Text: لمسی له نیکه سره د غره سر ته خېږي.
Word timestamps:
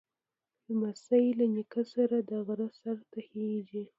لمسی 0.69 1.25
له 1.39 1.45
نیکه 1.55 1.81
سره 1.93 2.17
د 2.29 2.31
غره 2.45 2.67
سر 2.79 2.97
ته 3.11 3.19
خېږي. 3.27 3.83